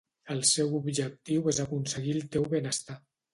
El 0.35 0.39
seu 0.51 0.71
objectiu 0.77 1.51
és 1.53 1.59
aconseguir 1.65 2.17
el 2.21 2.25
teu 2.37 2.49
benestar. 2.57 2.99